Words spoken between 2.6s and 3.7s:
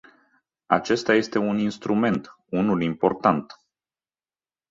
important.